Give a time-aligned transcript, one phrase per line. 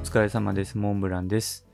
[0.00, 0.78] お疲れ様です。
[0.78, 1.68] モンブランです。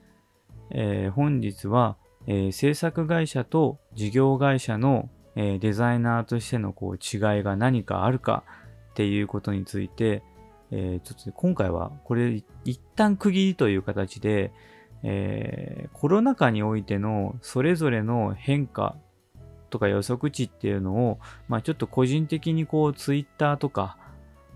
[0.70, 8.42] えー本日は、えー制作会社と事業会社の、えーデザイナーとしてのこう違いが何かあるか
[8.90, 10.24] っていうことについて、
[10.72, 14.52] えちょっと今回はこれ一旦区切りという形で、
[15.04, 18.96] えコロナ禍においてのそれぞれの変化
[19.70, 23.96] とか予測値っていうのを、まあ、ちょっと個人的にこうツイッターとか、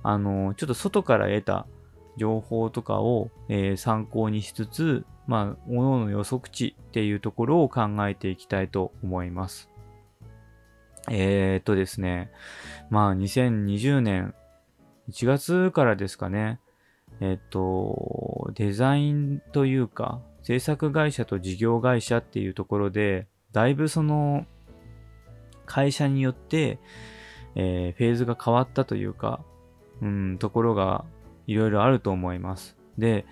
[0.03, 1.67] あのちょっと外から得た
[2.17, 9.71] 情報とかを、えー参考にしつつ、まあ、各々の予測値っていうところを考えていきたいと思います。
[11.09, 12.31] えー、っとですね、
[12.91, 14.35] まあ、2020年
[15.11, 16.61] 1月からですかね、
[17.21, 24.47] えっと、デザインというか、制作会社と事業会社っていうところで、だいぶその、
[25.67, 26.79] 会社によって、
[27.55, 29.41] えーフェーズが変わったというか、
[30.01, 31.05] うん、ところが
[31.51, 32.77] いろいろあると思います。
[32.97, 33.27] で、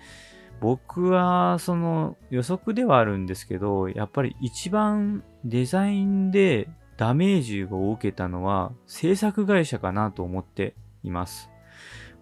[0.59, 11.49] 僕はその予測ではあるんですけど、やっぱり一番デザインでダメージを受けたのは制作会社かなと思っています。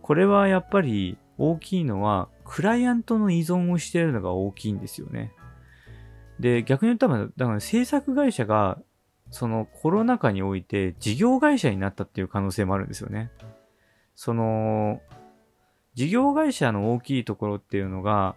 [0.04, 5.34] これはやっぱり大きいのはクライアントの依存をしているのが大きいんですよね。
[6.40, 8.78] で、逆に言ったら、だから制作会社が
[9.32, 13.32] そのコロナ禍において事業会社になったっていう可能性もあるんですよね。
[14.14, 15.02] その、
[15.98, 18.36] 事業会社の大きいところっていうのが、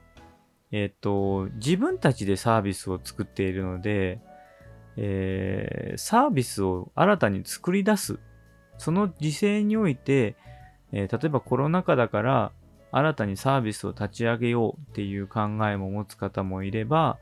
[0.72, 4.18] えっ、と、自分たちでサービスを作っているので、
[4.96, 8.18] えーサービスを新たに作り出す。
[8.78, 10.36] その時勢において、
[10.92, 12.52] えー例えばコロナ禍だから
[12.92, 17.18] 新たにサービスを立ち上げようっていう考えも持つ方もいれば、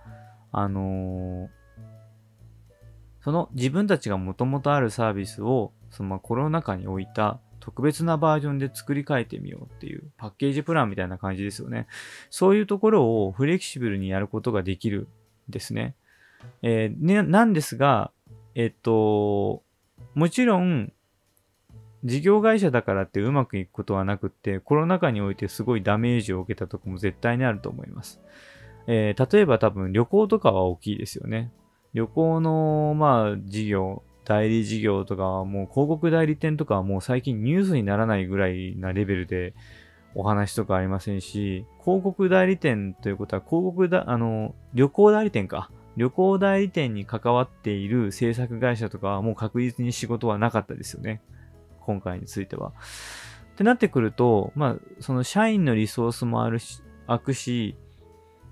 [0.52, 1.50] あの
[3.24, 11.86] その自分たちがもともとあるサービスをそのコロナ禍に置いた特別なバージョンで作り変えてみようっていうパッケージプランみたいな感じですよね。
[12.30, 15.06] そういうところをフレキシブルにやることができるん
[15.50, 15.94] ですね。
[16.62, 18.10] えーねなんですが、
[18.54, 19.62] えっと、
[20.14, 20.94] もちろん、
[22.04, 28.18] 事業会社だからってうまくいくことはなくって、コロナ禍においてすごいダメージを受けたとこも絶対にあると思います。
[28.86, 31.52] えー例えば多分旅行とかは大きいですよね。
[31.92, 39.54] 旅行の、まあ、事業、代理事業とかもう広告代理店とかはもう最近ニュースにならないぐらいなレベルで
[40.14, 45.70] お話とかありませんし、広告代理店ということは広告だ、あの、旅行代理店か。
[45.96, 51.22] 旅行代理店に関わっている制作会社とかはもう確実に仕事はなかったですよね。
[51.80, 52.72] 今回については。
[53.52, 57.76] ってなってくると、まあ、その社員のリソースもあるし、空くし、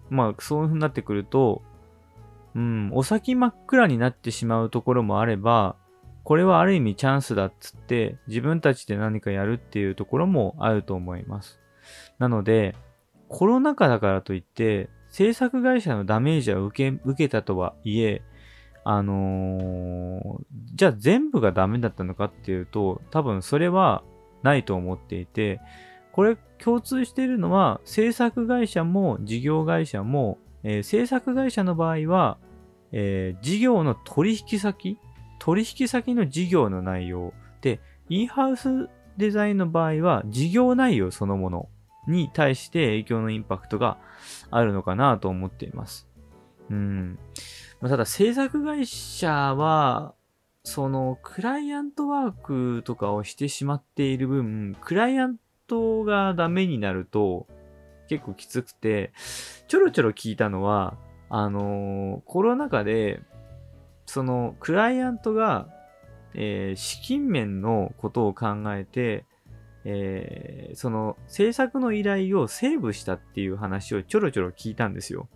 [0.09, 1.63] まあ、そういう風になってくると、
[2.57, 5.77] うん、お先真っ暗になってしまうところもあれば、
[6.25, 11.61] これはある意味チャンスだっつって、自分たちで何かやるっていうところもあると思います。
[12.19, 12.75] なので、
[13.29, 18.23] コロナ禍だからといって、制作会社のダメージは受け、受けたとはいえ、
[18.85, 20.45] あのー
[20.77, 24.03] じゃあ全部がダメだったのかっていうと、多分それは
[24.43, 25.61] ないと思っていて、
[26.13, 32.39] これ共通しているのは、制作会社も事業会社も、えー制作会社の場合は、
[32.93, 34.99] えー事業の取引先、
[35.39, 41.69] 取引先の事業の内容で、インハウスデザインの場合は、事業内容そのもの
[42.07, 43.99] に対して影響のインパクトが
[44.51, 46.09] あるのかなと思っています。
[46.71, 47.19] うん。
[47.81, 50.15] まあただ、制作会社は、
[50.65, 55.37] その、クライアントワークとかをしてしまっている分、クライアン
[55.67, 57.47] トがダメになると、
[58.09, 59.13] 結構きつくて、
[59.69, 60.97] ちょろちょろ聞いたのは、
[61.29, 63.21] あのコロナ禍で、
[64.07, 65.69] その、クライアントが、
[66.35, 69.25] えー資金面のことを考えて、
[69.85, 75.29] えーその、制作の依頼をセーブしたっていう話をちょろちょろ聞いたんですよ。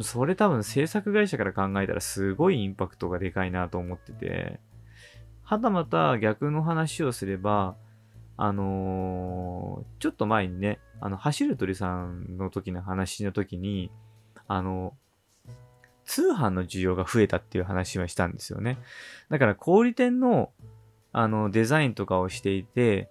[0.00, 4.60] それ多分制作会社から考えたらすごいインパクトがでかいなと思ってて、
[5.42, 7.76] はたまた逆の話をすれば、
[8.36, 13.90] あのーちょっと前にね、あの、走る鳥さんの時の話の時に、
[14.48, 14.94] あの、
[16.04, 18.78] 通販の需要が増えたっていう話をしたんですよね。
[19.30, 20.52] だから小売店の、
[21.12, 23.10] あの、デザインとかをしていて、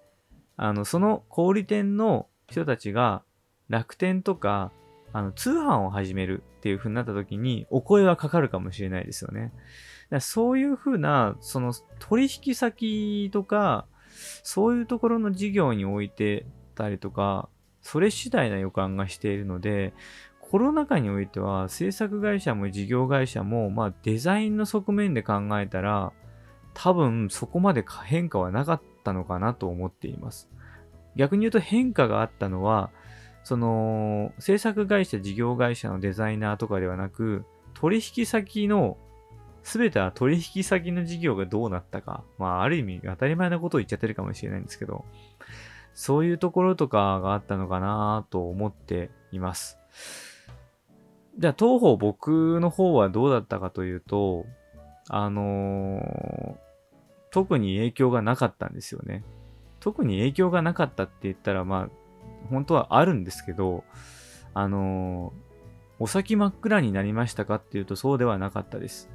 [0.56, 3.22] あの、その小売店の人たちが
[3.68, 4.70] 楽天とか、
[5.12, 9.52] あの、通販を始めるっていう風になった時に、お声はかかるかもしれないですよね。
[10.10, 13.86] だそういう風な、その取引先とか、
[14.42, 17.48] そういうところの事業においてたりとか、
[17.80, 19.92] それ次第な予感がしているので、
[20.54, 26.12] コロナ禍においては制作会社も事業会社も、まあデザインの側面で考えたら、
[26.74, 30.48] 多分そこまで変化はなかったのかなと思っています。
[31.16, 32.92] 逆に言うと変化があったのは、
[33.42, 38.96] その、制作会社、事業会社のデザイナーとかではなく、取引先の、
[39.64, 42.22] すべては取引先の事業がどうなったか。
[42.38, 45.04] まあ、ある意味当たり前なことを言っちゃってるかもしれないんですけど、
[45.94, 49.80] そういうところとかがあったのかなと思っています。
[51.38, 54.46] じゃあ、当方僕の方はどうだったかというと、
[55.08, 56.56] あのー、
[57.30, 59.24] 特に影響がなかったんですよね。
[59.80, 63.84] 特に影響がなかったって言ったら、まあ、本当はあるんですけど、
[64.54, 69.10] あのー、お先真っ暗になりましたかっていうとそうではなかったです。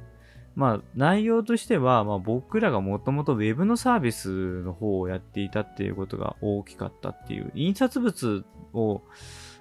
[0.56, 8.44] まあ、内容としては、まあ、僕らがもともと Web のサービスの方をやっていたっていうことが大きかったっていう、印刷物
[8.74, 9.02] を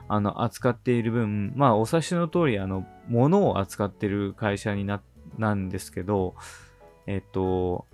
[0.10, 5.02] あの扱っている分、まあ、お察しの通り、あの、物を扱ってる会社にな、
[5.38, 6.36] なんですけど、
[7.06, 7.86] えっと、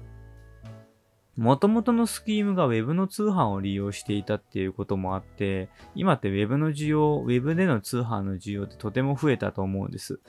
[1.35, 10.21] もともとのスキームが Web の通販を利用していたっていうこともあって、今って Web の需要、Web での通販の需要ってとても増えたと思うんです。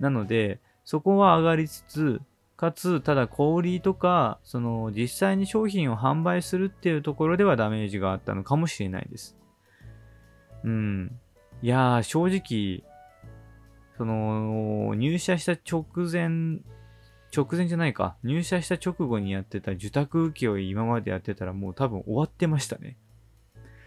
[0.00, 2.20] なので、そこは上がりつつ、
[2.56, 9.36] かつ、ただ小売りとか、その実際に商品を販売するっていうところではダメージがあったのかもしれないです。
[10.64, 11.20] うん。
[11.64, 12.84] いやー、正直、
[13.96, 16.60] その、入社した直前
[17.34, 18.18] 直前じゃないか。
[18.22, 22.98] 入社した直後にやってた受託請負今までやってたらもう多分終わってましたね。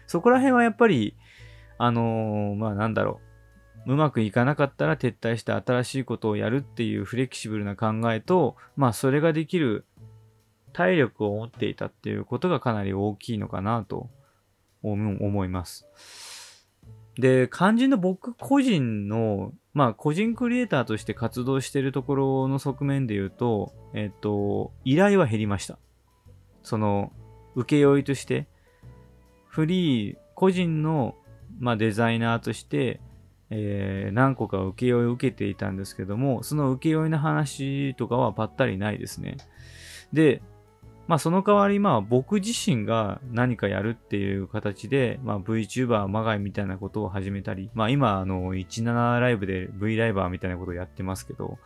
[0.08, 1.14] そこら辺はやっぱり、
[1.78, 3.20] あのー、まあなんだろ
[3.86, 3.92] う。
[3.92, 9.84] うまくいかなかったら撤退して新しいことをやるっていうフレキシブルな考えと、まあそれができる
[10.72, 14.10] 体力を持っていたっていうことがかなり大きいのかなと
[14.82, 15.86] 思います。
[17.18, 25.78] で、肝心の僕個人のまあ、個人クリエイターとして活動してるところの側面で言うと、えっと、依頼は減りました。
[26.64, 27.12] その、
[27.54, 28.48] 請負として、
[29.46, 31.14] フリー、個人の、
[31.60, 33.00] まあ、デザイナーとして、
[33.50, 39.36] えー、何個か請負を受けていたんですけども、その請負の話とかはぱったりないですね。
[40.12, 40.42] で、
[41.08, 51.58] まあその代わりまあ僕自身が何かやるっていう形で、まあ VTuber まがいみたいなことを始めたり、まあ今あの17ライブで V ライバーみたいなことをやってますけど、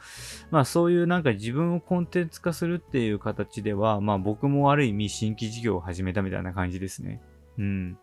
[0.53, 7.21] まあそういうなんか自分をコンテンツ化するっていう形では、まあ僕もある意味新規事業を始めたみたいな感じですね。
[7.59, 7.99] うん。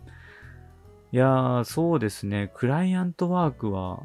[1.14, 2.52] いやー、そうですね。
[2.54, 4.04] クライアントワークは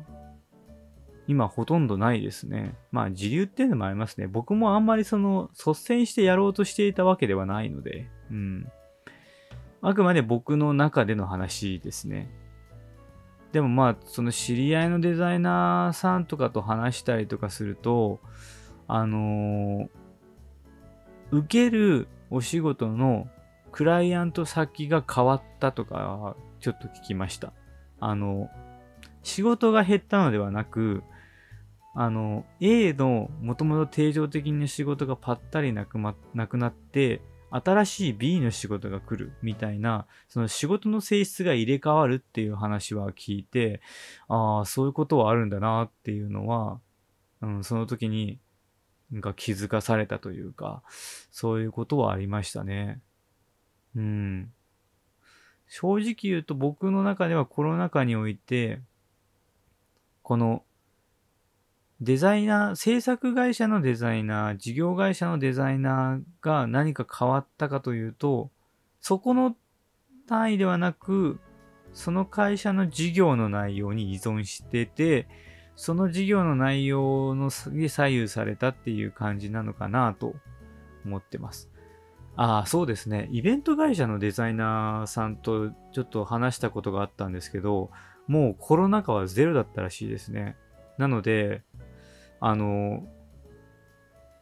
[1.26, 2.74] 今ほとんどないですね。
[2.92, 4.26] まあ自流っていうのもありますね。
[4.26, 8.70] 僕もあんまりその率先してやろうとしていたわけではないので、うん。
[9.80, 12.30] あくまで僕の中での話ですね。
[13.52, 18.20] でもまあその知り合いのデザイナーさんとかと話したりとかすると、
[18.86, 19.88] あのー、
[21.30, 23.28] 受けるお仕事の
[23.72, 27.52] クライアント先が変わったとかちょっと聞きました。
[28.00, 28.48] あの、
[29.22, 31.02] 仕事が減ったのではなく、
[31.94, 37.20] あの、A のもともと定常的な仕事がパッタリなく,、ま、なくなって、
[37.50, 43.80] 新しい B の仕事が来るみたいな、その仕事の性質が入れ替わるっていう話は聞いて、
[44.26, 46.80] ああ、そういうことはあるんだなっていうのは、
[47.42, 48.40] うん、その時に、
[49.12, 50.82] なんか気づかされたというか、
[51.30, 53.00] そういうことはありましたね。
[53.94, 54.52] うん。
[55.68, 58.80] 正直言うと僕の中ではコロナ禍において、
[60.22, 60.64] この
[62.04, 68.50] デザイナー、制作会社のデザイナー、事業会社のデザイナーが何か変わったかというと、
[69.00, 69.56] そこの
[70.28, 71.40] 単位ではなく、
[71.94, 75.28] その会社の事業の内容に依存してて、
[75.76, 80.34] その事業の内容のに左右されたっていう感じなのかなと
[81.04, 81.70] 思ってます。
[82.36, 83.28] ああ、そうですね。
[83.32, 87.90] イベント会社のデザイナーさんとちょっと話したことがあったんですけど、
[88.26, 90.56] もうコロナ禍はゼロだったらしいですね。
[90.98, 91.62] なので、
[92.46, 93.02] あの、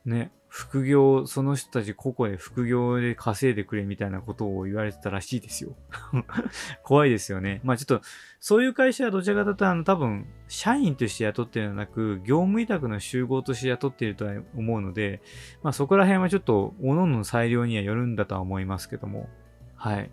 [0.04, 5.76] ね、副業、その人たち個々で副業で稼いでくれみたいなことを言われてたらしいですよ。
[6.82, 7.60] 怖いですよね。
[7.62, 8.04] まあちょっと、
[8.40, 15.22] そういう会社はどちらかというと、あの、多分、社員として雇ってるのではなく、業務委託の集合として雇っているとは思うので、
[15.62, 19.28] まあそこら辺はちょっと、各々の裁量にはよるんだとは思いますけども、
[19.76, 20.10] はい。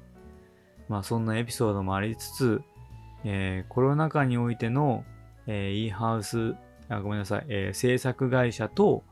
[0.90, 2.62] まあそんなエピソードもありつつ、
[3.24, 5.04] えー、コロナ禍においての、
[5.48, 6.54] えー、e ハウス
[6.90, 9.04] あごめんなさい、えー、制作会社と、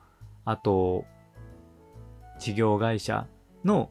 [0.46, 1.05] あと、
[2.39, 3.27] 事業会社
[3.63, 3.89] の、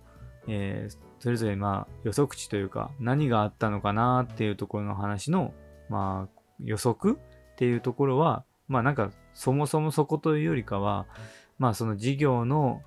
[0.49, 5.52] えー、それぞれまあ予測値というか何があったのかなっていうところの話の
[5.88, 11.07] まあ予測っていうところはまあなんかそもそもそこというよりかは
[11.59, 12.83] まあその事業の、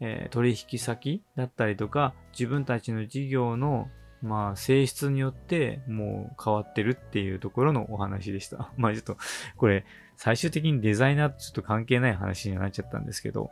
[0.00, 3.88] えー、取引先だったりとか自分たちの事業の
[4.22, 8.70] まあ、性質によってもう変わってるっていうところのお話でした。
[8.76, 9.16] まあちょっと、
[9.56, 9.84] これ、
[10.16, 13.50] 最終的にデザイナーとちょっと関係ない話にはなっちゃったんですけど、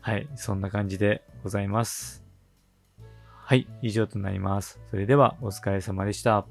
[0.00, 2.24] はい、そんな感じでございます。
[3.46, 4.80] はい、以上となります。
[4.90, 6.46] それではお疲れ様でした。